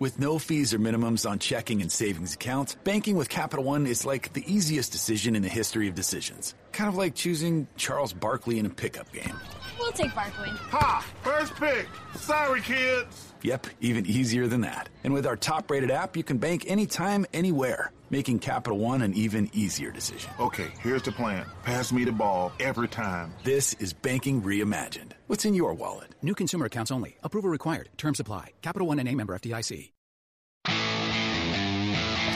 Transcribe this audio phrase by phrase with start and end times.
[0.00, 4.06] With no fees or minimums on checking and savings accounts, banking with Capital One is
[4.06, 6.54] like the easiest decision in the history of decisions.
[6.72, 9.38] Kind of like choosing Charles Barkley in a pickup game.
[9.78, 10.48] We'll take Barkley.
[10.70, 11.06] Ha!
[11.20, 11.86] First pick.
[12.16, 13.34] Sorry, kids.
[13.42, 14.88] Yep, even easier than that.
[15.04, 19.14] And with our top rated app, you can bank anytime, anywhere, making Capital One an
[19.14, 20.30] even easier decision.
[20.38, 23.32] Okay, here's the plan pass me the ball every time.
[23.44, 25.12] This is banking reimagined.
[25.26, 26.14] What's in your wallet?
[26.22, 27.16] New consumer accounts only.
[27.22, 27.88] Approval required.
[27.96, 28.52] Term supply.
[28.62, 29.92] Capital One and a member FDIC.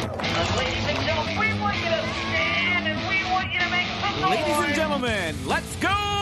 [0.05, 4.21] Ladies and gentlemen, we want you to stand and we want you to make some
[4.21, 4.31] noise.
[4.31, 6.14] Ladies and gentlemen, let's go racing here at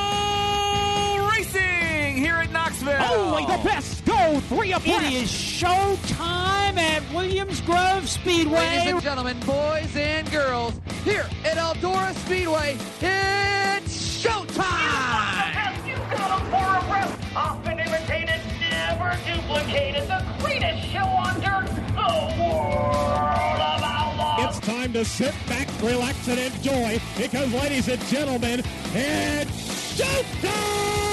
[2.84, 3.18] Knoxville.
[3.18, 5.04] Only the best go three abreast.
[5.04, 8.58] It is showtime at Williams Grove Speedway.
[8.58, 10.74] Ladies and gentlemen, boys and girls,
[11.04, 15.86] here at Eldora Speedway, it's showtime.
[15.86, 17.36] You got them for a breath.
[17.36, 20.08] Often imitated, never duplicated.
[20.08, 24.56] The greatest show on dirt, the world of outlaws.
[24.56, 28.62] It's time to sit back, relax, and enjoy because, ladies and gentlemen,
[28.94, 31.11] it's showtime!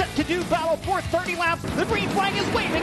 [0.00, 1.60] Set to do battle for 30 laps.
[1.76, 2.82] The green flag is waving.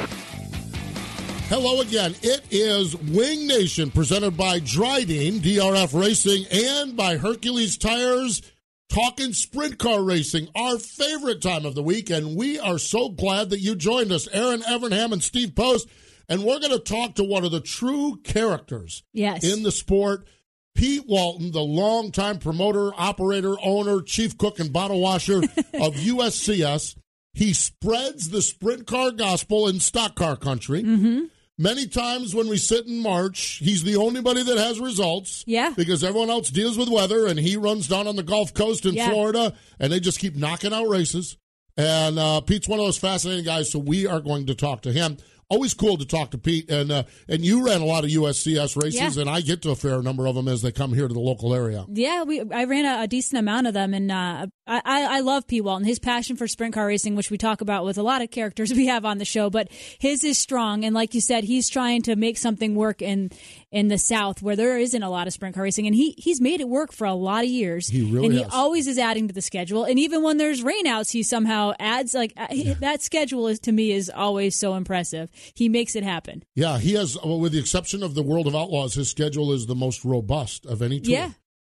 [1.50, 2.14] Hello again.
[2.22, 8.44] It is Winged Nation presented by Drydene, DRF Racing, and by Hercules Tires.
[8.90, 13.50] Talking sprint car racing, our favorite time of the week, and we are so glad
[13.50, 15.90] that you joined us, Erin Evernham and Steve Post.
[16.30, 19.44] And we're going to talk to one of the true characters yes.
[19.44, 20.28] in the sport,
[20.76, 25.38] Pete Walton, the longtime promoter, operator, owner, chief cook, and bottle washer
[25.74, 26.96] of USCS.
[27.38, 30.82] He spreads the sprint car gospel in stock car country.
[30.82, 31.26] Mm-hmm.
[31.60, 35.44] Many times when we sit in March, he's the only buddy that has results.
[35.46, 35.72] Yeah.
[35.78, 38.96] Because everyone else deals with weather, and he runs down on the Gulf Coast in
[38.96, 39.10] Yeah.
[39.12, 41.38] Florida, and they just keep knocking out races.
[41.78, 44.92] And uh, Pete's one of those fascinating guys, so we are going to talk to
[44.92, 45.18] him.
[45.50, 48.76] Always cool to talk to Pete, and uh, and you ran a lot of USCS
[48.76, 49.22] races, Yeah.
[49.22, 51.20] and I get to a fair number of them as they come here to the
[51.22, 51.86] local area.
[51.88, 55.48] Yeah, we I ran a, a decent amount of them, and uh, I, I love
[55.48, 55.62] P.
[55.62, 55.86] Walton.
[55.86, 58.72] His passion for sprint car racing, which we talk about with a lot of characters
[58.76, 59.70] we have on the show, but
[60.00, 60.84] his is strong.
[60.84, 63.32] And like you said, he's trying to make something work in
[63.72, 66.40] in the South where there isn't a lot of sprint car racing, and he he's
[66.42, 67.88] made it work for a lot of years.
[67.88, 68.54] He really and he has.
[68.54, 69.84] always is adding to the schedule.
[69.84, 73.72] And even when there's rainouts, he somehow adds like uh, he- that schedule is to
[73.72, 75.30] me is always so impressive.
[75.54, 76.44] He makes it happen.
[76.56, 79.66] Yeah, he has, well, with the exception of the World of Outlaws, his schedule is
[79.66, 81.14] the most robust of any tour.
[81.14, 81.30] Yeah.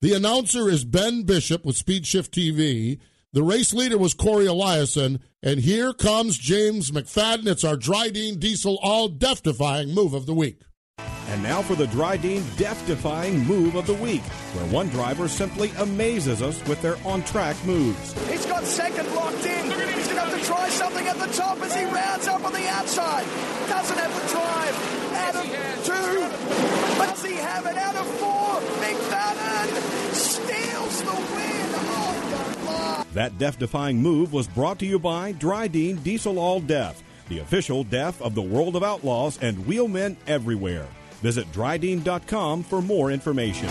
[0.00, 2.98] The announcer is Ben Bishop with Speed Shift TV.
[3.34, 5.18] The race leader was Corey Eliason.
[5.42, 7.48] And here comes James McFadden.
[7.48, 10.60] It's our Drydene Diesel All Death Defying Move of the Week.
[10.98, 15.72] And now for the Drydene Death Defying Move of the Week, where one driver simply
[15.78, 18.12] amazes us with their on track moves.
[18.30, 19.64] He's got second locked in.
[19.64, 22.52] He's going to have to try something at the top as he rounds up on
[22.52, 23.26] the outside.
[23.68, 24.76] Doesn't have the drive.
[25.12, 25.44] Out of
[25.82, 27.04] two.
[27.04, 28.60] Does he have it out of four?
[28.78, 31.63] McFadden steals the win.
[33.12, 37.84] That death defying move was brought to you by Drydene Diesel All Death, the official
[37.84, 40.88] death of the world of outlaws and wheelmen everywhere.
[41.22, 43.68] Visit Drydene.com for more information.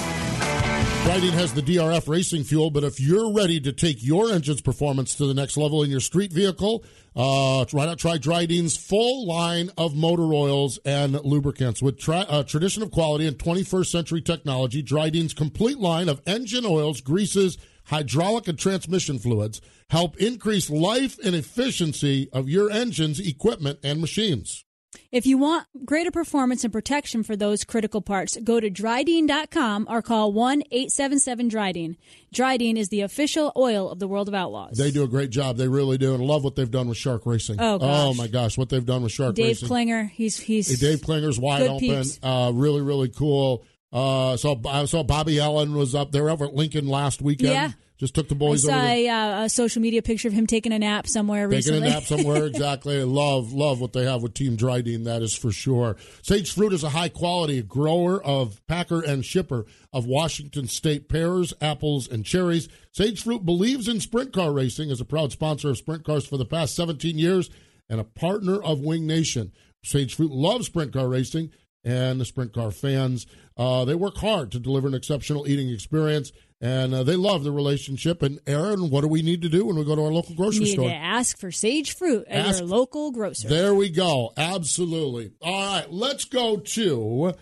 [1.04, 5.14] Drydene has the DRF racing fuel, but if you're ready to take your engine's performance
[5.16, 9.70] to the next level in your street vehicle, uh, why not try Drydene's full line
[9.78, 14.82] of motor oils and lubricants with tra- uh, tradition of quality and 21st century technology.
[14.82, 21.36] Drydene's complete line of engine oils, greases, hydraulic and transmission fluids help increase life and
[21.36, 24.64] efficiency of your engines, equipment, and machines.
[25.12, 30.02] If you want greater performance and protection for those critical parts, go to Drydene.com or
[30.02, 31.96] call 1 877 Drydene.
[32.34, 34.78] Drydene is the official oil of the World of Outlaws.
[34.78, 35.58] They do a great job.
[35.58, 36.14] They really do.
[36.14, 37.58] And love what they've done with Shark Racing.
[37.60, 38.18] Oh, gosh.
[38.18, 39.66] my gosh, what they've done with Shark Dave Racing.
[39.66, 42.04] Dave Klinger, he's he's Dave Klinger's wide open.
[42.22, 43.66] Uh, really, really cool.
[43.94, 47.52] Uh, so I saw Bobby Allen was up there over at Lincoln last weekend.
[47.52, 47.72] Yeah.
[48.00, 48.68] Just took the boys.
[48.68, 51.48] I saw over a, uh, a social media picture of him taking a nap somewhere
[51.48, 51.88] Taking recently.
[51.88, 53.02] a nap somewhere, exactly.
[53.04, 55.96] Love, love what they have with Team Drydene, that is for sure.
[56.24, 61.54] Sage Fruit is a high quality grower of packer and shipper of Washington State pears,
[61.62, 62.68] apples, and cherries.
[62.92, 66.38] Sage Fruit believes in sprint car racing, is a proud sponsor of sprint cars for
[66.38, 67.50] the past 17 years,
[67.90, 69.52] and a partner of Winged Nation.
[69.86, 71.52] Sage Fruit loves sprint car racing
[71.86, 73.28] and the sprint car fans.
[73.58, 77.52] Uh, they work hard to deliver an exceptional eating experience, and uh, they love the
[77.52, 78.22] relationship.
[78.24, 80.66] And Erin, what do we need to do when we go to our local grocery
[80.66, 80.90] Need store?
[80.90, 83.48] to ask for Sage Fruit at Ask- your local grocer.
[83.48, 84.34] There we go.
[84.38, 85.32] Absolutely.
[85.42, 87.34] All right, let's go to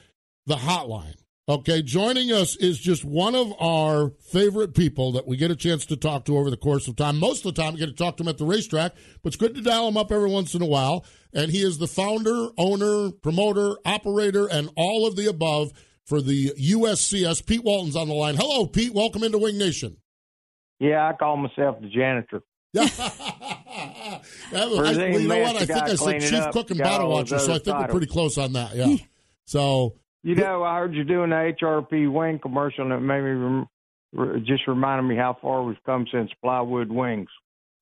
[0.45, 1.15] the hotline.
[1.49, 5.85] Okay, joining us is just one of our favorite people that we get a chance
[5.87, 7.17] to talk to over the course of time.
[7.19, 9.35] Most of the time, we get to talk to him at the racetrack, but it's
[9.35, 11.03] good to dial him up every once in a while.
[11.33, 15.73] And he is the founder, owner, promoter, operator, and all of the above
[16.11, 17.45] for the USCS.
[17.45, 18.35] Pete Walton's on the line.
[18.35, 18.93] Hello, Pete.
[18.93, 19.95] Welcome into Winged Nation.
[20.77, 22.41] Yeah, I call myself the janitor.
[24.51, 25.55] That was- I- you know what?
[25.55, 28.07] I think I said chief up, cook and bottle watcher, so I think we're pretty
[28.07, 28.75] close on that.
[28.75, 28.95] Yeah.
[29.45, 33.29] So You know, I heard you doing the HRP wing commercial, and it made me
[33.29, 33.67] rem-
[34.13, 37.29] re- just reminded me how far we've come since plywood wings.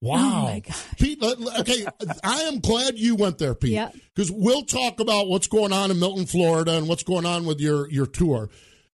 [0.01, 0.61] Oh wow.
[0.97, 1.85] Pete, let- let- okay,
[2.23, 3.71] I am glad you went there, Pete.
[3.71, 3.91] Yeah.
[4.15, 7.59] Because we'll talk about what's going on in Milton, Florida and what's going on with
[7.59, 8.49] your, your tour.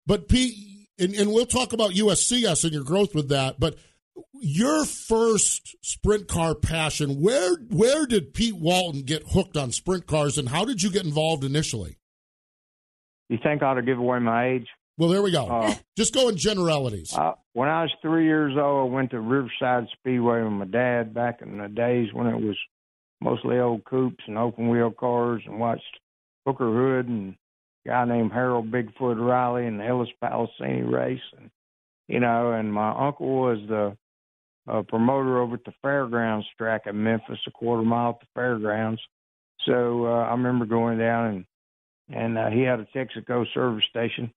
[0.06, 0.54] But, Pete,
[0.98, 3.58] and, and we'll talk about USCS and your growth with that.
[3.58, 3.76] But
[4.34, 10.36] your first sprint car passion, where where did Pete Walton get hooked on sprint cars
[10.38, 11.98] and how did you get involved initially?
[13.28, 14.66] You think I ought to give away my age?
[15.00, 15.46] Well, there we go.
[15.46, 17.14] Uh, Just go in generalities.
[17.16, 21.14] Uh, when I was three years old, I went to Riverside Speedway with my dad
[21.14, 22.54] back in the days when it was
[23.18, 25.98] mostly old coupes and open wheel cars, and watched
[26.44, 27.34] Hooker Hood and
[27.86, 31.50] a guy named Harold Bigfoot Riley and the Ellis Palestini race, and
[32.06, 33.96] you know, and my uncle was the
[34.70, 39.00] uh, promoter over at the fairgrounds track in Memphis, a quarter mile at the fairgrounds.
[39.64, 41.44] So uh, I remember going down and
[42.10, 44.30] and uh, he had a Texaco service station,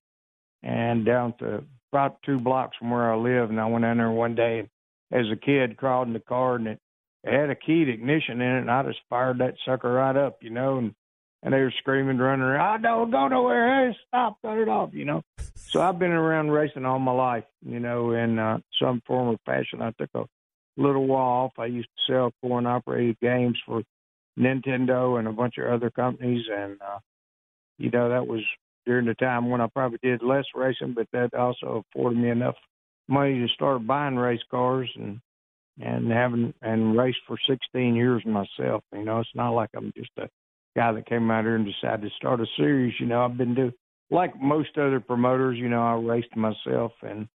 [0.64, 3.50] and down to about two blocks from where I live.
[3.50, 4.68] And I went in there one day,
[5.12, 6.80] as a kid, crawled in the car, and it,
[7.24, 10.38] it had a keyed ignition in it, and I just fired that sucker right up,
[10.42, 10.96] you know, and
[11.44, 13.92] and they were screaming, running around, "I don't go nowhere!
[13.92, 14.38] Hey, stop!
[14.42, 15.22] Cut it off!" You know.
[15.56, 19.38] So I've been around racing all my life, you know, in uh, some form or
[19.46, 19.82] fashion.
[19.82, 20.24] I took a
[20.78, 21.52] little while off.
[21.60, 23.84] I used to sell coin operated games for
[24.40, 27.00] Nintendo and a bunch of other companies, and uh,
[27.78, 28.42] you know that was
[28.86, 32.56] during the time when I probably did less racing, but that also afforded me enough
[33.08, 35.20] money to start buying race cars and
[35.82, 38.84] and having and raced for 16 years myself.
[38.94, 40.30] You know, it's not like I'm just a
[40.76, 42.94] guy that came out here and decided to start a series.
[43.00, 43.74] You know, I've been doing
[44.12, 45.58] like most other promoters.
[45.58, 47.28] You know, I raced myself, and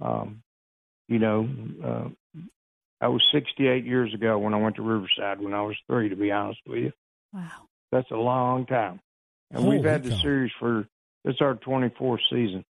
[0.00, 0.42] um,
[1.08, 1.48] you know,
[1.84, 2.08] uh,
[3.00, 6.08] I was 68 years ago when I went to Riverside when I was three.
[6.08, 6.92] To be honest with you,
[7.32, 9.00] wow, that's a long time.
[9.54, 10.86] And we've had the series for
[11.24, 12.64] it's our 24th season.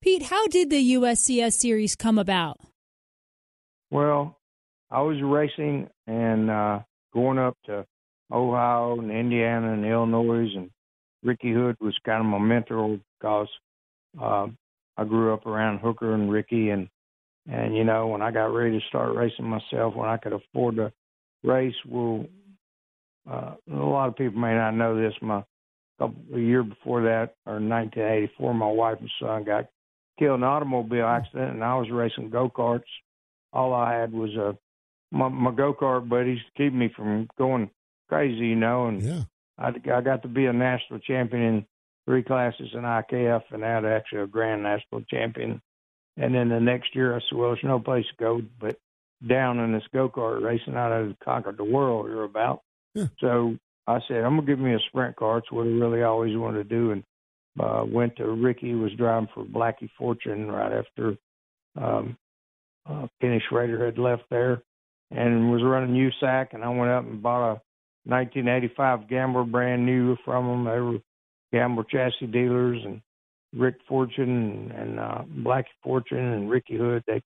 [0.00, 2.58] Pete, how did the USCS series come about?
[3.90, 4.38] Well,
[4.90, 6.80] I was racing and uh
[7.12, 7.84] going up to
[8.30, 10.70] Ohio and Indiana and Illinois and
[11.22, 13.48] Ricky Hood was kind of my mentor because
[14.20, 14.46] uh,
[14.96, 16.88] I grew up around Hooker and Ricky, and
[17.50, 20.76] and you know when I got ready to start racing myself, when I could afford
[20.76, 20.92] to
[21.42, 22.26] race, well,
[23.30, 25.14] uh, a lot of people may not know this.
[25.20, 25.57] My couple
[26.00, 29.66] a year before that, or 1984, my wife and son got
[30.18, 31.22] killed in an automobile mm-hmm.
[31.22, 32.82] accident, and I was racing go karts.
[33.52, 34.56] All I had was a
[35.10, 37.70] my, my go kart buddies to keep me from going
[38.08, 38.86] crazy, you know.
[38.88, 39.22] And yeah.
[39.58, 41.66] I, I got to be a national champion in
[42.06, 45.62] three classes in IKF, and now actually a grand national champion.
[46.16, 48.78] And then the next year, I said, "Well, there's no place to go but
[49.26, 50.76] down in this go kart racing.
[50.76, 52.62] I'd conquered the world or about."
[52.94, 53.06] Yeah.
[53.20, 53.56] So
[53.88, 55.38] I said, "I'm gonna give me a sprint car.
[55.38, 57.02] It's what I really always wanted to do." And
[57.58, 61.16] uh, went to Ricky was driving for Blackie Fortune right after
[61.80, 62.16] um,
[62.88, 64.62] uh, Kenny Schrader had left there,
[65.10, 66.48] and was running USAC.
[66.52, 67.60] And I went up and bought a
[68.04, 70.64] 1985 Gambler brand new from them.
[70.64, 70.98] They were
[71.52, 73.00] Gambler chassis dealers, and
[73.54, 77.02] Rick Fortune and, and uh, Blackie Fortune and Ricky Hood.
[77.06, 77.22] They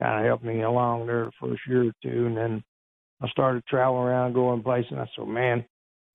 [0.00, 2.62] kind of helped me along there the first year or two, and then
[3.22, 4.92] I started traveling around, going places.
[4.92, 5.64] And I said, "Man,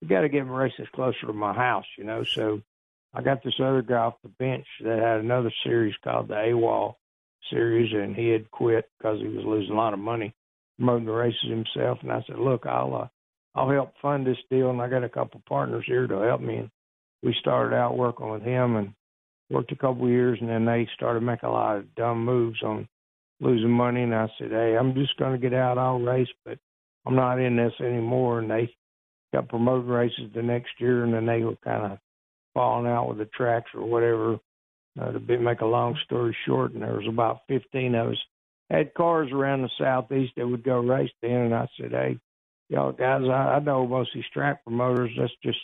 [0.02, 2.24] we got to get races closer to my house," you know.
[2.24, 2.62] So
[3.14, 6.96] I got this other guy off the bench that had another series called the AWOL
[7.50, 10.34] series, and he had quit because he was losing a lot of money
[10.78, 12.00] promoting the races himself.
[12.02, 13.08] And I said, "Look, I'll uh,
[13.56, 16.58] I'll help fund this deal, and I got a couple partners here to help me."
[16.58, 16.70] And
[17.24, 18.94] we started out working with him and
[19.50, 22.62] worked a couple of years, and then they started making a lot of dumb moves
[22.62, 22.88] on
[23.40, 24.04] losing money.
[24.04, 25.78] And I said, "Hey, I'm just going to get out.
[25.78, 26.60] I'll race, but
[27.06, 28.76] I'm not in this anymore." And they
[29.34, 32.00] got promoted races the next year, and then they were kind of
[32.54, 34.40] falling out with the tracks or whatever.
[35.00, 38.18] Uh, to be, make a long story short, and there was about 15 of us
[38.70, 42.20] had cars around the southeast that would go race then, and I said, "Hey,
[42.70, 45.12] y'all guys, I, I know most of these track promoters.
[45.18, 45.60] Let's just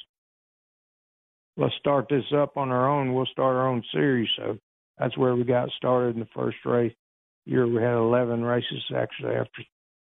[1.58, 3.14] let's start this up on our own.
[3.14, 4.58] We'll start our own series." So
[4.98, 6.94] that's where we got started in the first race
[7.46, 7.68] year.
[7.68, 9.36] We had 11 races actually.
[9.36, 9.64] After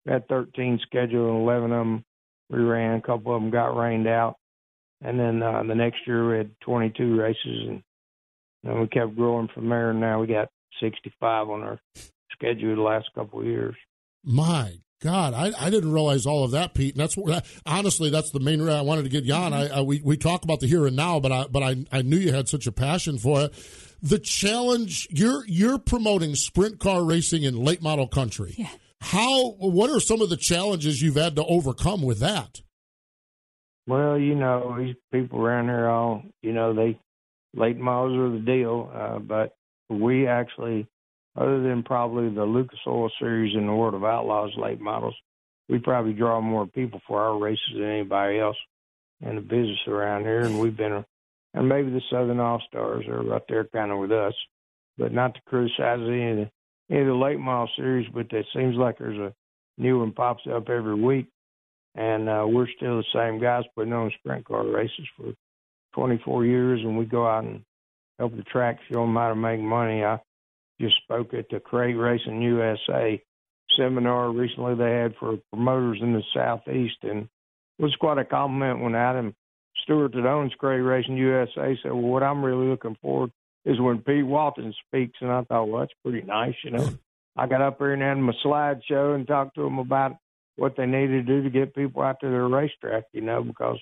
[0.06, 2.06] we had 13 scheduled, and 11 of them
[2.50, 2.98] we ran.
[2.98, 4.36] A couple of them got rained out,
[5.02, 7.84] and then uh, the next year we had 22 races, and
[8.64, 9.92] then we kept growing from there.
[9.92, 10.50] And now we got
[10.82, 11.80] 65 on our
[12.32, 13.76] schedule the last couple of years.
[14.24, 16.96] My God, I, I didn't realize all of that, Pete.
[16.96, 19.54] And that's what, honestly, that's the main reason I wanted to get you on.
[19.54, 22.02] I, I, we we talk about the here and now, but I but I I
[22.02, 23.54] knew you had such a passion for it.
[24.02, 28.56] The challenge you're you're promoting sprint car racing in late model country.
[28.58, 28.70] Yeah.
[29.06, 29.52] How?
[29.60, 32.62] What are some of the challenges you've had to overcome with that?
[33.88, 37.00] Well, you know, these people around here all, you know, they
[37.54, 39.56] late models are the deal, uh, but
[39.90, 40.88] we actually
[41.38, 45.16] other than probably the Lucas Oil Series and the World of Outlaws late models,
[45.68, 48.58] we probably draw more people for our races than anybody else
[49.22, 50.42] in the business around here.
[50.42, 51.04] And we've been,
[51.54, 54.34] and maybe the Southern All Stars are right there kind of with us,
[54.98, 56.52] but not to criticize any of the,
[56.90, 59.34] any of the late model series, but it seems like there's a
[59.78, 61.28] new one pops up every week.
[61.96, 65.34] And uh, we're still the same guys putting on sprint car races for
[65.94, 67.62] 24 years, and we go out and
[68.20, 70.04] help the track show them how to make money.
[70.04, 70.20] I
[70.80, 73.22] just spoke at the Crate Racing USA
[73.78, 77.30] seminar recently they had for promoters in the southeast, and
[77.80, 79.34] it was quite a compliment when Adam
[79.84, 83.32] Stewart that owns Crate Racing USA said, "Well, what I'm really looking forward
[83.66, 86.90] is when Pete Walton speaks," and I thought, "Well, that's pretty nice," you know.
[87.38, 90.16] I got up there and had my slideshow and talked to them about
[90.56, 93.78] what they needed to do to get people out to their racetrack, you know, because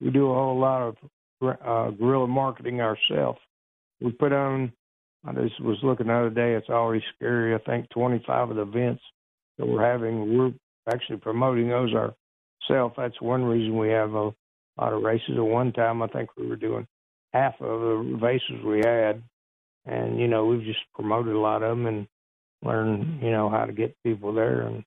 [0.00, 0.96] we do a whole lot of
[1.42, 3.38] uh, guerrilla marketing ourselves.
[4.00, 4.72] We put on
[5.26, 6.54] I just was looking the other day.
[6.54, 7.54] It's always scary.
[7.54, 9.02] I think 25 of the events
[9.58, 10.52] that we're having, we're
[10.88, 12.94] actually promoting those ourselves.
[12.96, 14.32] That's one reason we have a
[14.78, 15.36] lot of races.
[15.36, 16.86] At one time, I think we were doing
[17.36, 19.22] half of the races we had,
[19.86, 22.06] and you know we've just promoted a lot of them and
[22.62, 24.84] learned you know how to get people there and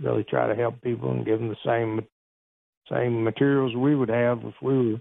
[0.00, 2.00] really try to help people and give them the same
[2.90, 5.00] same materials we would have if we were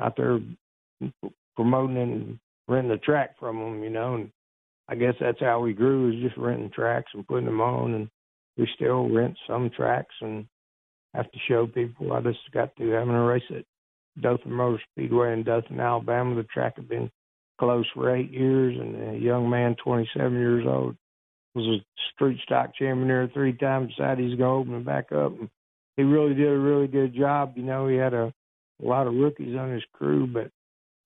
[0.00, 0.40] out there
[1.56, 4.14] promoting and renting a track from them, you know.
[4.14, 4.30] And
[4.88, 7.94] I guess that's how we grew is just renting tracks and putting them on.
[7.94, 8.08] And
[8.56, 10.46] we still rent some tracks and
[11.14, 12.12] have to show people.
[12.12, 13.64] I just got through having a race at
[14.20, 16.34] Dothan Motor Speedway in Dothan, Alabama.
[16.34, 17.10] The track had been
[17.58, 20.96] closed for eight years, and a young man, 27 years old,
[21.54, 23.90] was a street stock champion there three times.
[23.90, 25.38] Decided he's going to open it back up.
[25.38, 25.48] And
[25.96, 27.54] he really did a really good job.
[27.56, 28.32] You know, he had a,
[28.82, 30.50] a lot of rookies on his crew, but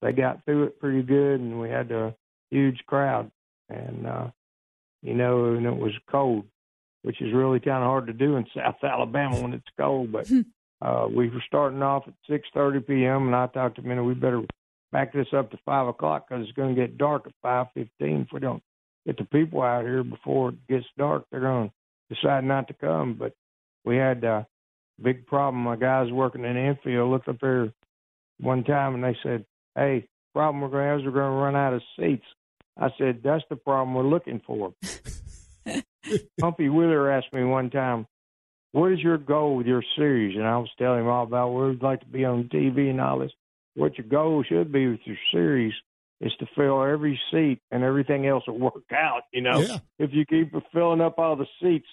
[0.02, 2.14] they got through it pretty good, and we had a
[2.50, 3.30] huge crowd,
[3.68, 4.26] and uh,
[5.02, 6.44] you know, and it was cold,
[7.02, 10.12] which is really kind of hard to do in South Alabama when it's cold.
[10.12, 10.28] But
[10.82, 14.42] uh, we were starting off at 6:30 p.m., and I talked to him, we better
[14.92, 18.22] back this up to five o'clock because it's going to get dark at five fifteen.
[18.22, 18.62] If we don't
[19.06, 22.74] get the people out here before it gets dark, they're going to decide not to
[22.74, 23.14] come.
[23.14, 23.32] But
[23.84, 24.46] we had a
[25.02, 25.62] big problem.
[25.62, 27.72] My guys working in infield looked up there
[28.38, 31.42] one time and they said, "Hey, problem we're going to have is we're going to
[31.42, 32.26] run out of seats."
[32.78, 34.74] I said, "That's the problem we're looking for."
[36.40, 38.06] Humpy Wheeler asked me one time,
[38.72, 41.68] "What is your goal with your series?" And I was telling him all about where
[41.68, 43.32] we'd like to be on TV and all this.
[43.74, 45.74] What your goal should be with your series
[46.20, 49.24] is to fill every seat, and everything else will work out.
[49.32, 49.78] You know, Yeah.
[49.98, 51.88] if you keep filling up all the seats,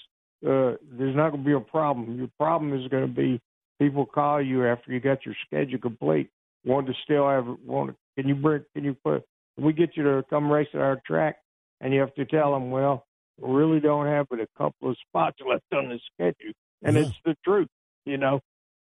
[0.46, 2.18] uh, there's not going to be a problem.
[2.18, 3.42] Your problem is going to be
[3.80, 6.30] people call you after you got your schedule complete,
[6.66, 7.92] want to still have want.
[7.92, 8.64] To, can you bring?
[8.74, 9.26] Can you put?
[9.56, 11.40] Can we get you to come race at our track?
[11.82, 14.98] And you have to tell them, well, we really don't have but a couple of
[15.08, 17.04] spots left on the schedule, and Yeah.
[17.04, 17.70] it's the truth.
[18.06, 18.42] You know,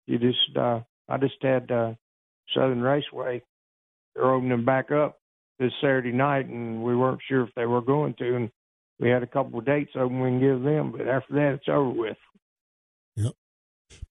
[0.06, 0.56] you just.
[0.56, 1.94] uh I just had uh
[2.54, 3.42] Southern Raceway.
[4.14, 5.18] They're opening back up
[5.58, 8.50] this Saturday night, and we weren't sure if they were going to, and
[9.00, 11.68] we had a couple of dates open we can give them, but after that, it's
[11.68, 12.16] over with.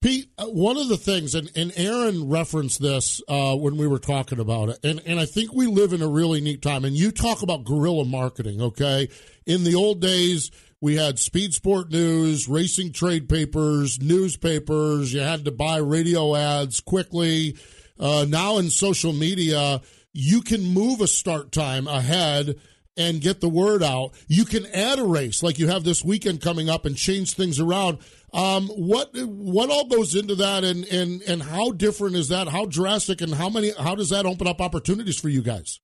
[0.00, 3.98] Pete, uh, one of the things, and, and Erin referenced this uh, when we were
[3.98, 6.84] talking about it, and, and I think we live in a really neat time.
[6.84, 9.08] And you talk about guerrilla marketing, okay?
[9.44, 15.12] In the old days, we had Speed Sport News, racing trade papers, newspapers.
[15.12, 17.56] You had to buy radio ads quickly.
[17.98, 19.80] Uh, now in social media,
[20.12, 22.54] you can move a start time ahead
[22.96, 24.12] and get the word out.
[24.26, 27.58] You can add a race like you have this weekend coming up and change things
[27.58, 27.98] around.
[28.32, 32.48] Um, what what all goes into that, and, and and how different is that?
[32.48, 33.72] How drastic, and how many?
[33.78, 35.80] How does that open up opportunities for you guys?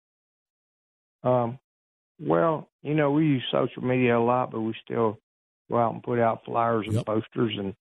[1.22, 1.58] Um,
[2.20, 5.18] well, you know, we use social media a lot, but we still
[5.70, 7.74] go out and put out flyers and posters and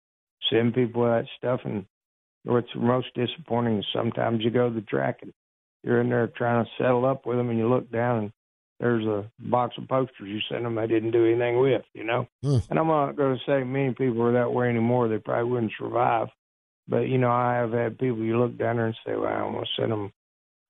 [0.50, 1.60] send people that stuff.
[1.64, 1.86] And
[2.44, 5.32] what's most disappointing is sometimes you go to the track and
[5.82, 8.32] you're in there trying to settle up with them, and you look down and
[8.80, 12.26] there's a box of posters you sent them they didn't do anything with, you know.
[12.70, 15.06] And I'm not going to say many people are that way anymore.
[15.06, 16.28] They probably wouldn't survive.
[16.88, 19.52] But you know, I have had people you look down there and say, "Well, I'm
[19.52, 20.12] going to send them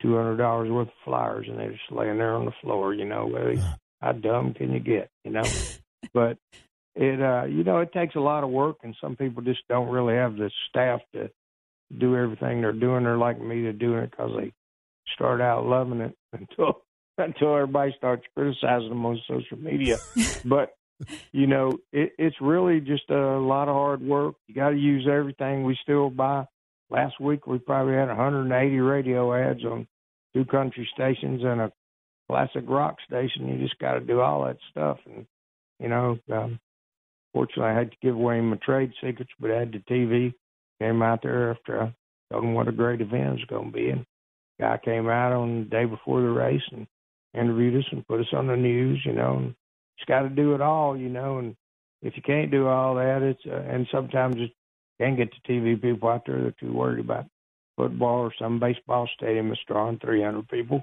[0.02, 2.92] two hundred dollars worth of flyers," and they're just laying there on the floor.
[2.92, 5.08] You know, well, how dumb can you get?
[5.24, 5.44] You know,
[6.12, 6.36] but
[6.96, 9.88] it, uh, you know, it takes a lot of work, and some people just don't
[9.88, 11.30] really have the staff to
[11.96, 13.04] do everything they're doing.
[13.04, 14.52] They're like me to doing it because they
[15.14, 16.82] start out loving it until
[17.26, 19.98] until everybody starts criticizing them on social media.
[20.44, 20.74] but
[21.32, 24.34] you know, it, it's really just a lot of hard work.
[24.46, 25.64] You got to use everything.
[25.64, 26.44] We still buy.
[26.90, 29.86] Last week we probably had 180 radio ads on
[30.34, 31.72] two country stations and a
[32.28, 33.48] classic rock station.
[33.48, 35.26] You just got to do all that stuff, and
[35.78, 36.58] you know, um,
[37.32, 40.34] fortunately I had to give away my trade secrets, but I had the TV
[40.80, 41.94] came out there after I
[42.32, 44.04] told them what a great event it was going to be, and
[44.60, 46.86] guy came out on the day before the race and
[47.34, 49.36] interviewed us and put us on the news, you know.
[49.36, 49.54] And
[49.98, 51.38] just got to do it all, you know.
[51.38, 51.56] And
[52.02, 54.52] if you can't do all that, it's uh, and sometimes it
[55.00, 56.40] can't get the TV people out there.
[56.40, 57.26] They're too worried about
[57.76, 60.82] football or some baseball stadium that's drawing 300 people.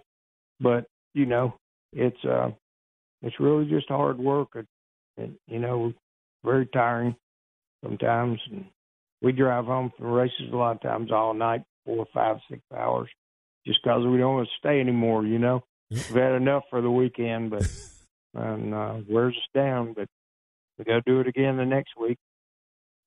[0.60, 1.56] But you know,
[1.94, 2.52] it's uh,
[3.22, 4.50] it's really just hard work.
[4.56, 4.68] It,
[5.18, 5.94] it, you know,
[6.44, 7.16] very tiring
[7.84, 8.40] sometimes.
[8.52, 8.66] And
[9.22, 13.10] we drive home from races a lot of times all night, four, five, six hours,
[13.66, 15.26] just because we don't want to stay anymore.
[15.26, 17.70] You know, we've had enough for the weekend, but
[18.34, 19.94] and uh, wears us down.
[19.94, 20.08] But
[20.78, 22.18] we got to do it again the next week.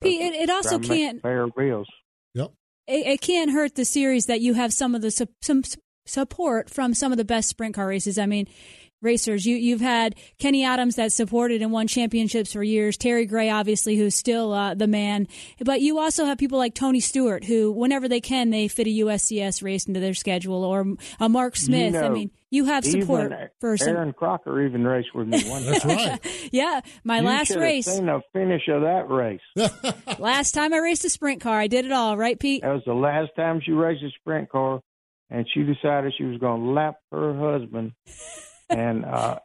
[0.01, 1.87] Pete, it, it also Try to make can't pay our bills.
[2.33, 2.51] Yep.
[2.87, 5.63] it, it can't hurt the series that you have some of the su- some
[6.05, 8.17] support from some of the best sprint car races.
[8.17, 8.47] I mean,
[9.01, 9.45] racers.
[9.45, 12.97] You you've had Kenny Adams that supported and won championships for years.
[12.97, 15.27] Terry Gray, obviously, who's still uh, the man.
[15.63, 18.89] But you also have people like Tony Stewart, who whenever they can, they fit a
[18.89, 20.85] USCS race into their schedule, or
[21.19, 21.93] uh, Mark Smith.
[21.93, 23.95] You I mean, you have support even for some.
[23.95, 26.19] Erin Crocker even raced with me one That's right.
[26.51, 29.39] Yeah, my You last should have race, Seen the finish of that race.
[30.19, 32.61] last time I raced a sprint car, I did it all, right, Pete?
[32.61, 34.81] That was the last time she raced a sprint car,
[35.29, 37.93] and she decided she was going to lap her husband.
[38.71, 39.39] And uh,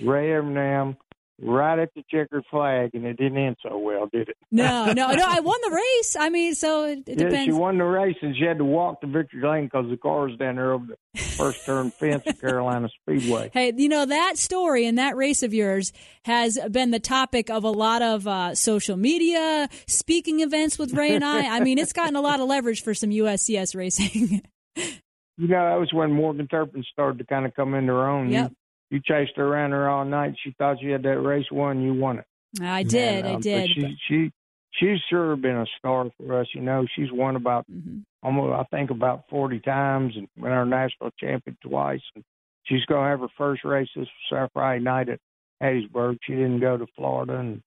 [0.00, 0.96] Ray Evernham
[1.40, 4.36] right at the checkered flag, and it didn't end so well, did it?
[4.50, 5.24] No, no, no.
[5.26, 6.16] I won the race.
[6.18, 7.46] I mean, so it, it yeah, depends.
[7.46, 10.26] she won the race, and she had to walk to victory lane because the car
[10.26, 13.50] was down there over the first turn fence at Carolina Speedway.
[13.52, 15.92] Hey, you know that story and that race of yours
[16.24, 21.14] has been the topic of a lot of uh, social media, speaking events with Ray
[21.14, 21.56] and I.
[21.56, 24.42] I mean, it's gotten a lot of leverage for some USCS racing.
[25.40, 28.28] You know, that was when Morgan Turpin started to kind of come into her own.
[28.28, 28.52] Yep.
[28.90, 30.34] You, you chased her around her all night.
[30.42, 31.82] She thought she had that race won.
[31.82, 32.24] You won it.
[32.62, 33.68] I did, And, I um, did.
[33.68, 34.32] But she, she,
[34.72, 36.46] she's sure been a star for us.
[36.54, 37.98] You know, she's won about Mm-hmm.
[38.22, 42.00] almost I think about forty times and been our national champion twice.
[42.14, 42.24] And
[42.64, 44.08] she's going to have her first race this
[44.52, 45.20] Friday night at
[45.62, 46.18] Hattiesburg.
[46.22, 47.62] She didn't go to Florida and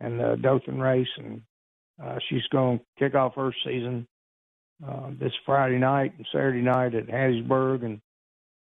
[0.00, 1.42] and the Dothan race, and
[2.02, 4.06] uh, she's going to kick off her season
[4.86, 8.00] uh, this Friday night and Saturday night at Hattiesburg and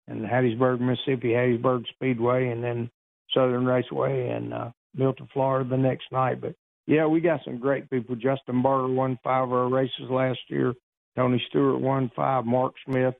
[0.08, 2.90] and Hattiesburg, Mississippi, Hattiesburg Speedway, and then
[3.34, 6.42] Southern Raceway and uh, Milton, Florida the next night.
[6.42, 6.56] But
[6.88, 8.16] yeah, we got some great people.
[8.16, 10.74] Justin Barter won five of our races last year.
[11.16, 12.46] Tony Stewart won five.
[12.46, 13.16] Mark Smith,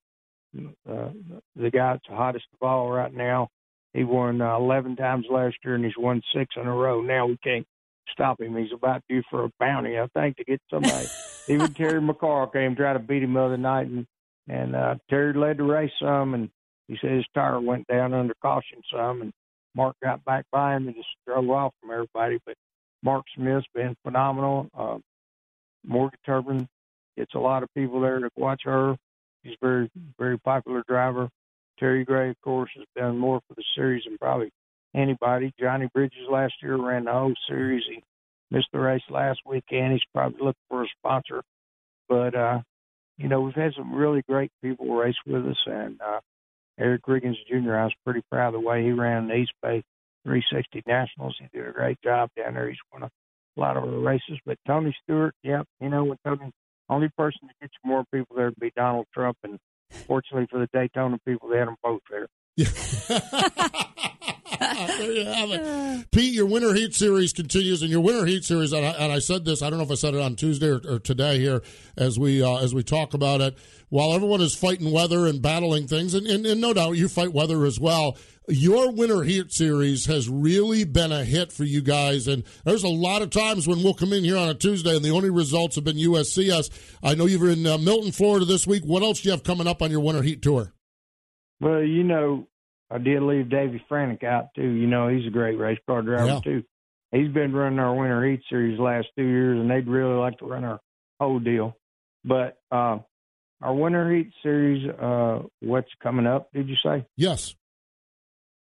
[0.58, 1.10] uh,
[1.56, 3.50] the guy that's the hottest of all right now,
[3.94, 7.02] he won uh, 11 times last year and he's won six in a row.
[7.02, 7.68] Now we can't
[8.12, 8.56] stop him.
[8.56, 11.08] He's about due for a bounty, I think, to get somebody.
[11.48, 14.06] Even Terry McCarl came try to beat him the other night, and
[14.48, 16.50] and uh, Terry led the race some, and
[16.92, 19.32] he said his tire went down under caution some, and
[19.74, 22.38] Mark got back by him and just drove off from everybody.
[22.46, 22.56] But
[23.02, 24.68] Mark Smith's been phenomenal.
[24.78, 24.98] Uh,
[25.86, 26.68] Morgan Turpin
[27.16, 28.98] gets a lot of people there to watch her.
[29.42, 31.30] He's very, very popular driver.
[31.80, 34.52] Terry Gray, of course, has done more for the series than probably
[34.94, 35.54] anybody.
[35.58, 37.84] Johnny Bridges last year ran the whole series.
[37.90, 38.04] He
[38.52, 39.94] missed the race last weekend.
[39.94, 41.42] He's probably looking for a sponsor.
[42.10, 42.60] But, uh,
[43.18, 45.64] you know, we've had some really great people race with us.
[45.66, 46.20] And uh,
[46.80, 49.84] Eric Riggins Jr., I was pretty proud of the way he ran the East Bay
[50.24, 51.36] 360 Nationals.
[51.40, 52.70] He did a great job down there.
[52.70, 53.10] He's won a
[53.60, 54.40] lot of our races.
[54.46, 56.52] But Tony Stewart, yep, you know, when Tony,
[56.90, 59.38] only person that gets more people there would be Donald Trump.
[59.44, 59.60] And
[60.08, 62.28] fortunately for the Daytona people, they had them both there.
[64.62, 66.12] there you have it.
[66.12, 69.20] Pete, your Winter Heat Series continues, and your Winter Heat Series, and I, and I
[69.20, 71.62] said this, I don't know if I said it on Tuesday or, or today here
[71.98, 73.58] as we uh, as we talk about it.
[73.90, 77.34] While everyone is fighting weather and battling things, and, and, and no doubt you fight
[77.34, 82.28] weather as well, your Winter Heat Series has really been a hit for you guys.
[82.28, 85.04] And there's a lot of times when we'll come in here on a Tuesday and
[85.04, 86.70] the only results have been USCS.
[87.04, 88.84] I know you're in uh, Milton, Florida this week.
[88.84, 90.74] What else do you have coming up on your Winter Heat Tour?
[91.60, 92.48] Well, you know,
[92.92, 94.68] I did leave Davey Franek out too.
[94.70, 96.40] You know, he's a great race car driver Yeah.
[96.44, 96.64] too.
[97.12, 100.38] He's been running our Winter Heat Series the last two years, and they'd really like
[100.40, 100.80] to run our
[101.20, 101.76] whole deal.
[102.24, 103.00] But uh,
[103.62, 106.52] our Winter Heat Series, uh, what's coming up?
[106.54, 107.06] Did you say?
[107.18, 107.56] Yes.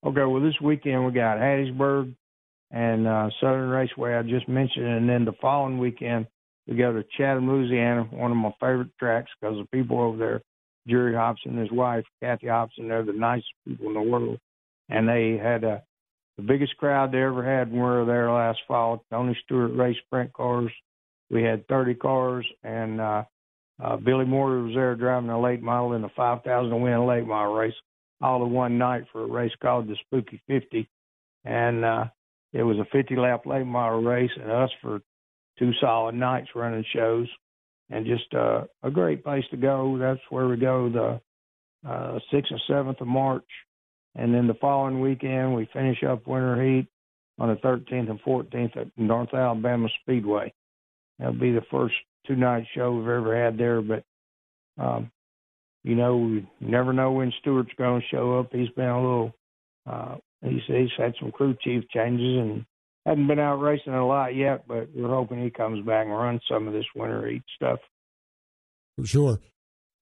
[0.04, 0.22] Okay.
[0.24, 2.14] Well, this weekend we got Hattiesburg
[2.70, 4.14] and uh, Southern Raceway.
[4.14, 6.26] I just mentioned, and then the following weekend
[6.66, 10.42] we go to Chatham, Louisiana, one of my favorite tracks because the people over there
[10.88, 12.88] Jerry Hobson and his wife, Kathy Hobson.
[12.88, 14.38] They're the nicest people in the world.
[14.88, 15.78] And they had uh,
[16.36, 19.04] the biggest crowd they ever had when we were there last fall.
[19.10, 20.70] Tony Stewart race sprint cars.
[21.30, 23.22] We had 30 cars, and uh,
[23.82, 27.54] uh, Billy Moore was there driving a late model in a 5,000 win late model
[27.54, 27.74] race,
[28.20, 30.88] all in one night for a race called the Spooky 50.
[31.44, 32.04] And uh,
[32.52, 35.00] it was a 50 lap late model race, and us for
[35.58, 37.28] two solid nights running shows
[37.90, 39.98] and just uh, a great place to go.
[39.98, 43.48] That's where we go the uh, 6th and 7th of March.
[44.14, 46.87] And then the following weekend, we finish up Winter Heat
[47.38, 50.53] on the 13th and 14th at North Alabama Speedway.
[51.18, 51.94] That'll be the first
[52.26, 53.83] two night show we've ever had there.
[53.83, 54.05] But,
[54.79, 55.11] um,
[55.85, 58.48] you know, we never know when Stewart's going to show up.
[58.53, 59.35] He's been a little,
[59.88, 62.64] uh, he's, he's had some crew chief changes and
[63.06, 66.42] hasn't been out racing a lot yet, but we're hoping he comes back and runs
[66.48, 67.78] some of this winter heat stuff.
[68.96, 69.40] For sure.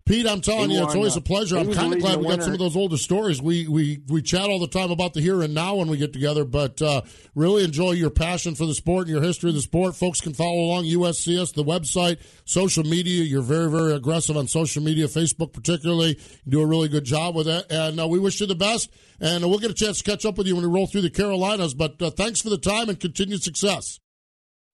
[0.09, 1.59] Pete, I'm telling you, it's always uh, a pleasure.
[1.59, 3.43] I'm kind of glad the we got some of those older stories.
[3.43, 6.15] We we we chat all the time about the here and now when we get
[6.15, 7.03] together, but uh,
[7.35, 9.95] really enjoy your passion for the sport and your history of the sport.
[9.97, 13.23] Folks can follow along USCS, the website, social media.
[13.23, 16.19] You're very very aggressive on social media, Facebook particularly.
[16.47, 18.91] You do a really good job with that, and uh, we wish you the best.
[19.21, 21.03] And uh, we'll get a chance to catch up with you when we roll through
[21.03, 21.75] the Carolinas.
[21.75, 24.01] But uh, thanks for the time and continued success.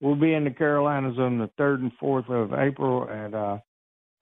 [0.01, 3.59] We'll be in the Carolinas on the 3rd and 4th of April at uh,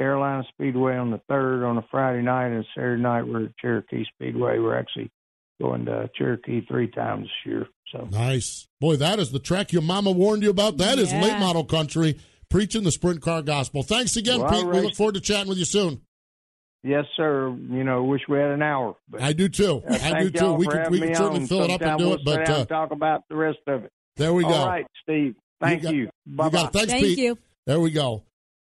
[0.03, 4.05] Carolina Speedway on the 3rd on a Friday night, and Saturday night we're at Cherokee
[4.15, 4.59] Speedway.
[4.59, 5.13] We're actually
[5.61, 7.67] going to Cherokee three times this year.
[7.93, 8.67] So Nice.
[8.81, 10.79] Boy, that is the track your mama warned you about.
[10.79, 11.23] That is Yeah.
[11.23, 12.19] late model country,
[12.51, 13.85] preaching the sprint car gospel.
[13.85, 14.67] Thanks again, Well, I Pete.
[14.67, 16.01] We look forward to chatting with you soon.
[16.83, 17.49] Yes, sir.
[17.71, 18.97] You know, wish we had an hour.
[19.09, 19.85] But I do too.
[19.89, 20.53] Uh, I do too.
[20.55, 21.47] We for can we me can certainly on.
[21.47, 23.85] fill it up and do we'll it, but uh, and talk about the rest of
[23.85, 23.93] it.
[24.17, 24.49] there we go.
[24.51, 25.37] All right, Steve.
[25.61, 26.11] Thank got- you.
[26.27, 26.73] Bye You got.
[26.73, 27.19] Thanks, Thank Pete.
[27.19, 27.39] you.
[27.67, 28.25] There we go.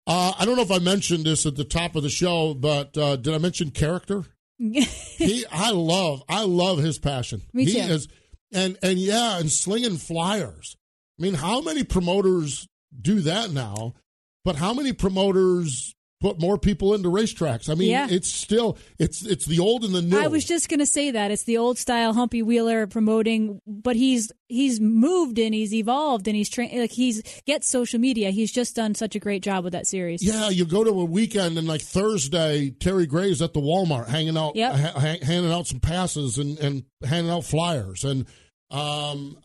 [0.07, 2.97] Uh, I don't know if I mentioned this at the top of the show, but
[2.99, 4.25] uh, did I mention character?
[4.59, 7.43] he, I love, I love his passion.
[7.53, 7.79] Me he too.
[7.79, 8.09] Is,
[8.53, 10.77] and and yeah, and slinging flyers.
[11.19, 12.67] I mean, how many promoters
[13.01, 13.95] do that now?
[14.45, 17.69] But how many promoters put more people into racetracks.
[17.69, 18.07] I mean, Yeah.
[18.09, 20.17] it's still it's it's the old and the new.
[20.19, 24.33] I was just gonna say that it's the old style Humpy Wheeler promoting, but he's
[24.49, 28.31] he's moved and he's evolved and he's trained like he's gets social media.
[28.31, 30.23] He's just done such a great job with that series.
[30.23, 34.37] Yeah, you go to a weekend and like Thursday, Terry Gray's at the Walmart hanging
[34.39, 34.75] out, Yep.
[34.75, 38.05] ha- ha- handing out some passes and, and handing out flyers.
[38.05, 38.27] And
[38.71, 39.37] um,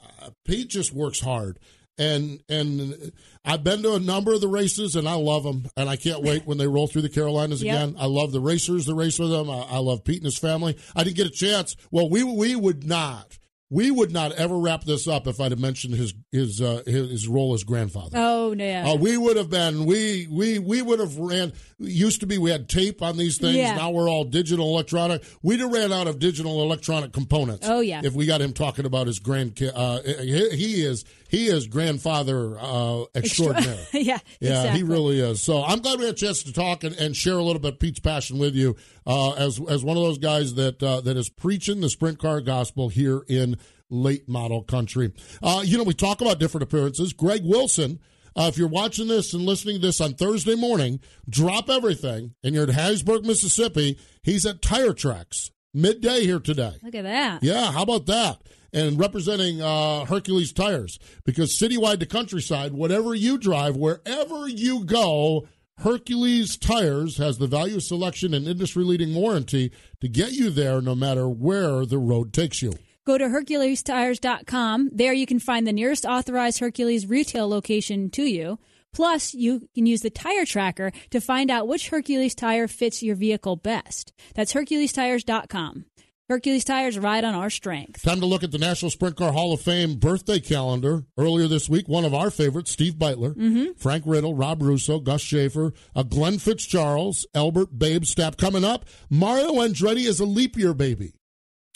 [0.45, 1.59] Pete just works hard.
[1.97, 3.11] And and
[3.43, 5.65] I've been to a number of the races and I love them.
[5.75, 7.75] And I can't wait when they roll through the Carolinas Yep.
[7.75, 7.95] again.
[7.99, 9.49] I love the racers that race with them.
[9.49, 10.77] I, I love Pete and his family.
[10.95, 11.75] I didn't get a chance.
[11.91, 13.39] Well, we we would not.
[13.69, 17.09] We would not ever wrap this up if I'd have mentioned his his uh, his,
[17.11, 18.11] his role as grandfather.
[18.17, 18.63] Oh no.
[18.63, 18.87] Yeah.
[18.91, 21.51] Uh, we would have been we we we would have ran.
[21.77, 23.57] Used to be we had tape on these things.
[23.57, 23.75] Yeah.
[23.75, 25.21] Now we're all digital electronic.
[25.43, 27.67] We'd have ran out of digital electronic components.
[27.69, 27.99] Oh, yeah.
[28.05, 32.57] If we got him talking about his grandkid, uh, he, he is he is grandfather
[32.59, 33.77] uh, extraordinary.
[33.93, 34.19] yeah.
[34.39, 34.77] Yeah, exactly.
[34.77, 35.41] he really is.
[35.41, 37.73] So I'm glad we had a chance to talk and, and share a little bit
[37.73, 41.17] of Pete's passion with you uh, as as one of those guys that uh, that
[41.17, 43.57] is preaching the sprint car gospel here in
[43.89, 45.13] late model country.
[45.41, 47.13] Uh, you know, we talk about different appearances.
[47.13, 47.99] Greg Wilson.
[48.35, 52.53] Uh, if you're watching this and listening to this on Thursday morning, drop everything and
[52.53, 53.97] you're at Hattiesburg, Mississippi.
[54.21, 56.75] He's at Tire Tracks midday here today.
[56.83, 57.41] Look at that.
[57.41, 58.37] Yeah, how about that?
[58.73, 65.47] And representing uh, Hercules Tires, because citywide to countryside, whatever you drive, wherever you go,
[65.79, 70.95] Hercules Tires has the value selection and industry leading warranty to get you there no
[70.95, 72.73] matter where the road takes you.
[73.05, 74.89] Go to HerculesTires.com.
[74.91, 78.59] There you can find the nearest authorized Hercules retail location to you.
[78.91, 83.15] Plus, you can use the tire tracker to find out which Hercules tire fits your
[83.15, 84.11] vehicle best.
[84.33, 85.85] That's HerculesTires.com.
[86.29, 88.01] Hercules Tires ride on our strength.
[88.01, 91.05] Time to look at the National Sprint Car Hall of Fame birthday calendar.
[91.17, 93.77] Earlier this week, one of our favorites, Steve Beitler, Mm-hmm.
[93.77, 98.35] Frank Riddle, Rob Russo, Gus Schaefer, uh, Glenn Fitzcharles, Albert Babe Stapp.
[98.35, 101.13] Coming up, Mario Andretti is a leap year baby.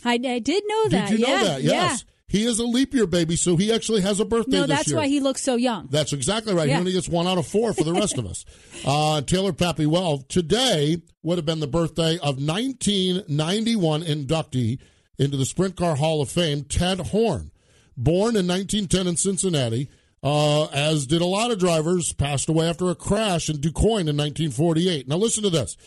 [0.03, 1.09] I, I did know that.
[1.09, 1.61] Did you know yeah, that?
[1.61, 2.05] Yes.
[2.31, 4.59] He is a leap year baby, so he actually has a birthday.
[4.59, 4.95] No, that's year.
[4.95, 5.89] why he looks so young.
[5.91, 6.65] That's exactly right.
[6.65, 6.75] Yeah.
[6.75, 8.45] He only gets one out of four for the rest of us.
[8.83, 14.79] Uh, Taylor Pappy-Well today would have been the birthday of 1991 inductee
[15.19, 17.51] into the Sprint Car Hall of Fame, Ted Horn.
[17.95, 19.87] Born in 1910 in Cincinnati,
[20.23, 24.17] uh, as did a lot of drivers, passed away after a crash in DuQuoin in
[24.17, 25.07] 1948.
[25.07, 25.77] Now listen to this.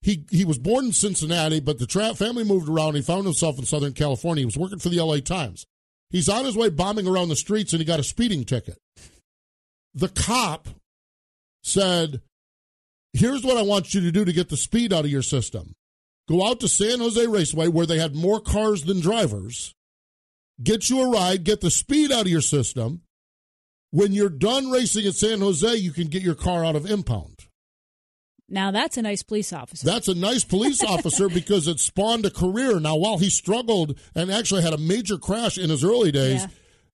[0.00, 2.94] He, he was born in Cincinnati, but the tra- family moved around.
[2.94, 4.42] He found himself in Southern California.
[4.42, 5.66] He was working for the LA Times.
[6.10, 8.78] He's on his way bombing around the streets and he got a speeding ticket.
[9.94, 10.68] The cop
[11.62, 12.20] said,
[13.12, 15.74] Here's what I want you to do to get the speed out of your system.
[16.28, 19.74] Go out to San Jose Raceway where they had more cars than drivers.
[20.62, 23.02] Get you a ride, get the speed out of your system.
[23.90, 27.43] When you're done racing at San Jose, you can get your car out of impound.
[28.48, 29.86] Now that's a nice police officer.
[29.86, 32.78] That's a nice police officer because it spawned a career.
[32.80, 36.46] Now, while he struggled and actually had a major crash in his early days,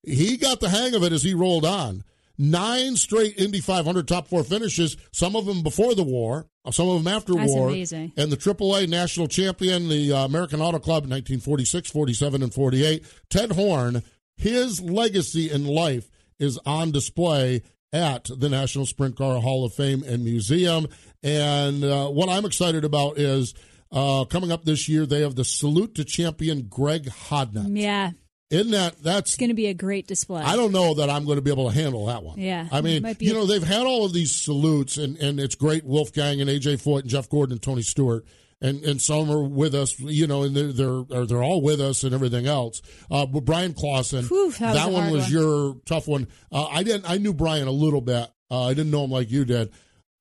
[0.03, 2.05] he got the hang of it as he rolled on.
[2.39, 7.03] Nine straight Indy 500 top four finishes, some of them before the war, some of
[7.03, 7.69] them after That's war.
[7.69, 8.13] amazing.
[8.17, 13.05] And the AAA national champion, the uh, American Auto Club in 1946, 47, and 48.
[13.29, 14.03] Ted Horn,
[14.39, 16.09] his legacy in life
[16.39, 20.87] is on display at the National Sprint Car Hall of Fame and Museum.
[21.23, 23.55] And uh, what I'm excited about is
[23.93, 27.77] uh, coming up this year, they have the Salute to Champion Greg Hodnett.
[27.77, 28.13] yeah,
[28.51, 30.43] Isn't that, that's going to be a great display.
[30.43, 32.39] I don't know that I'm going to be able to handle that one.
[32.39, 35.55] Yeah, I mean, you a- know, they've had all of these salutes, and, and it's
[35.55, 35.85] great.
[35.85, 38.25] Wolfgang and AJ Foyt and Jeff Gordon and Tony Stewart,
[38.63, 42.03] and, and some are with us, you know, and they're they're, they're all with us
[42.05, 42.81] and everything else.
[43.11, 45.33] Uh, but Bryan Clauson, Whew, that was one was one.
[45.33, 46.29] your tough one.
[46.53, 47.09] Uh, I didn't.
[47.11, 48.29] I knew Bryan a little bit.
[48.51, 49.71] Uh, I didn't know him like you did.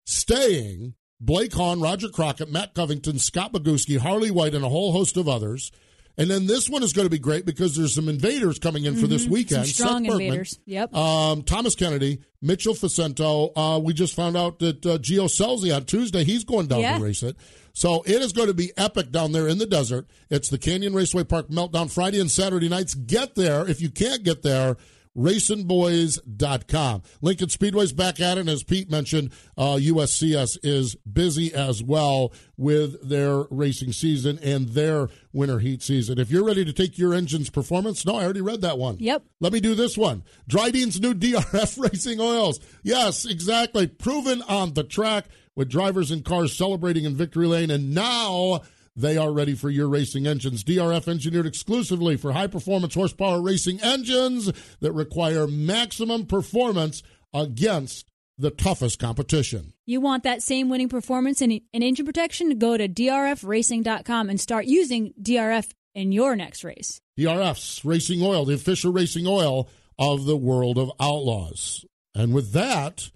[0.06, 5.16] Staying, Blake Hahn, Roger Crockett, Matt Covington, Scott Bogucki, Harli White, and a whole host
[5.16, 5.70] of others.
[6.18, 8.96] And then this one is going to be great because there's some invaders coming in
[8.96, 9.30] for this Mhm.
[9.30, 9.66] weekend.
[9.68, 10.58] Some strong Seth Bergman, invaders.
[10.66, 10.94] Yep.
[10.94, 13.52] um, Thomas Kennedy, Mitchell Faccinto.
[13.56, 16.98] Uh, we just found out that uh, Gio Scelzi on Tuesday, he's going down Yeah.
[16.98, 17.36] to race it.
[17.72, 20.08] So it is going to be epic down there in the desert.
[20.28, 22.94] It's the Canyon Raceway Park Meltdown Friday and Saturday nights.
[22.94, 23.66] Get there.
[23.66, 24.76] If you can't get there,
[25.20, 27.02] racinboys.com.
[27.20, 28.40] Lincoln Speedway's back at it.
[28.40, 34.70] And as Pete mentioned, uh, USCS is busy as well with their racing season and
[34.70, 36.18] their winter heat season.
[36.18, 38.96] If you're ready to take your engine's performance, no, I already read that one.
[38.98, 39.24] Yep.
[39.40, 40.24] Let me do this one.
[40.48, 42.58] Drydene's new DRF racing oils.
[42.82, 43.86] Yes, exactly.
[43.86, 47.70] Proven on the track with drivers and cars celebrating in victory lane.
[47.70, 48.62] And now
[49.00, 50.64] they are ready for your racing engines.
[50.64, 58.50] DRF engineered exclusively for high performance horsepower racing engines that require maximum performance against the
[58.50, 59.72] toughest competition.
[59.86, 62.58] You want that same winning performance and, and engine protection?
[62.58, 67.00] Go to drfracing.com and start using DRF in your next race.
[67.18, 71.84] DRF's racing oil, the official racing oil of the world of outlaws.
[72.14, 73.10] And with that,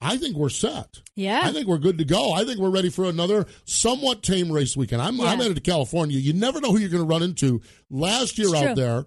[0.00, 1.00] I think we're set.
[1.14, 1.40] Yeah.
[1.42, 2.32] I think we're good to go.
[2.32, 5.00] I think we're ready for another somewhat tame race weekend.
[5.00, 6.18] I'm, I'm headed to California.
[6.18, 7.62] You never know who you're going to run into.
[7.90, 8.74] Last year It's out true.
[8.74, 9.06] there,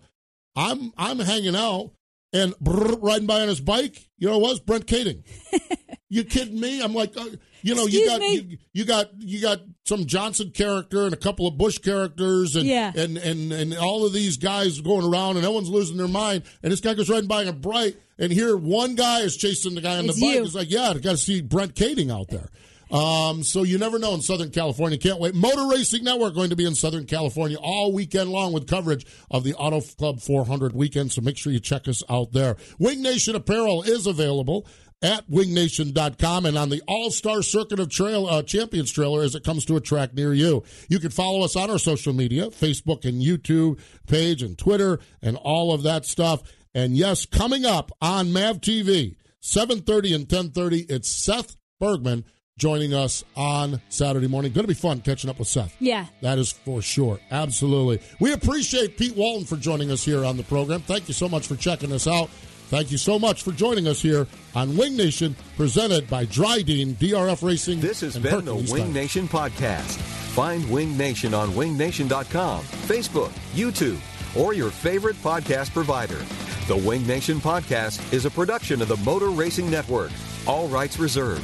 [0.56, 1.91] I'm I'm hanging out
[2.34, 4.10] and brrr, riding by on his bike.
[4.17, 4.60] You know what it was?
[4.62, 5.23] Brent Kaeding.
[6.10, 6.82] you kidding me?
[6.82, 7.26] I'm like, uh,
[7.62, 11.45] you know, you got you, you got you got some Johnson character and a couple
[11.48, 12.91] of Bush characters and Yeah.
[12.95, 16.43] and and and all of these guys going around and everyone's losing their mind.
[16.63, 19.76] And this guy goes riding by in a bright, and here one guy is chasing
[19.76, 20.36] the guy on It's the bike.
[20.36, 20.43] you.
[20.43, 22.50] It's like, yeah, I got to see Brent Kaeding out there.
[22.91, 24.98] Um, so you never know in Southern California.
[24.98, 25.36] Can't wait.
[25.36, 29.43] Motor Racing Network going to be in Southern California all weekend long with coverage of
[29.43, 31.12] the Auto Club 400 weekend.
[31.12, 32.56] So make sure you check us out there.
[32.80, 34.65] Winged Nation apparel is available
[35.01, 39.63] at wingnation.com and on the all-star circuit of trail uh, champions trailer as it comes
[39.65, 43.21] to a track near you you can follow us on our social media facebook and
[43.21, 46.41] youtube page and twitter and all of that stuff
[46.73, 52.25] and yes coming up on mav tv 7.30 and 10.30 it's seth bergman
[52.57, 56.07] joining us on saturday morning going to be fun catching up with seth Yeah.
[56.21, 57.21] that is for sure.
[57.31, 58.01] Absolutely.
[58.19, 60.81] We appreciate Pete Walton for joining us here on the program.
[60.81, 62.29] Thank you so much for checking us out.
[62.69, 67.41] Thank you so much for joining us here on Winged Nation, presented by Drydene DRF
[67.41, 67.79] Racing.
[67.79, 68.93] This has been the Hercules Wing Tires.
[68.93, 69.97] Nation podcast.
[70.36, 73.99] Find Winged Nation on wingnation.com, Facebook, YouTube,
[74.38, 76.19] or your favorite podcast provider.
[76.67, 80.12] The Winged Nation podcast is a production of the Motor Racing Network.
[80.45, 81.41] All rights reserved.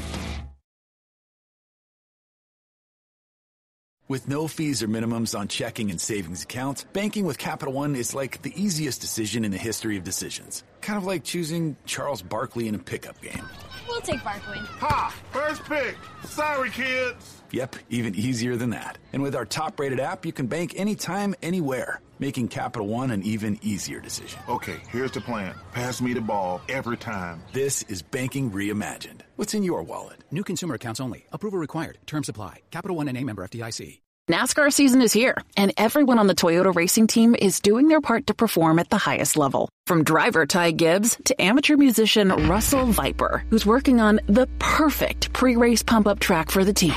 [4.07, 8.13] With no fees or minimums on checking and savings accounts, banking with Capital One is
[8.13, 10.63] like the easiest decision in the history of decisions.
[10.81, 13.43] Kind of like choosing Charles Barkley in a pickup game.
[13.87, 14.59] We'll take Barkley.
[14.59, 15.11] Ha!
[15.31, 15.97] First pick.
[16.23, 17.41] Sorry, kids.
[17.49, 18.99] Yep, even easier than that.
[19.11, 23.23] And with our top rated app, you can bank anytime, anywhere, making Capital One an
[23.23, 24.39] even easier decision.
[24.49, 25.55] Okay, here's the plan.
[25.71, 27.41] Pass me the ball every time.
[27.53, 29.21] This is banking reimagined.
[29.35, 30.23] What's in your wallet?
[30.31, 31.25] New consumer accounts only.
[31.31, 31.97] Approval required.
[32.05, 32.59] Terms apply.
[32.71, 34.01] Capital One and a member FDIC.
[34.27, 38.25] NASCAR season is here, and everyone on the Toyota racing team is doing their part
[38.25, 39.69] to perform at the highest level.
[39.85, 45.55] From driver Ty Gibbs to amateur musician Russell Viper, who's working on the perfect pre
[45.57, 46.95] race pump up track for the team.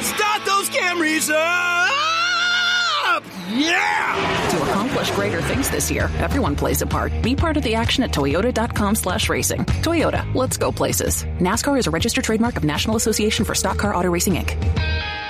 [0.00, 2.03] Start those Camrys up!
[3.54, 4.48] Yeah!
[4.50, 7.12] To accomplish greater things this year, everyone plays a part.
[7.22, 9.60] Be part of the action at toyota.com slash racing.
[9.82, 11.24] Toyota, let's go places.
[11.38, 15.23] NASCAR is a registered trademark of National Association for Stock Car Auto Racing, Inc.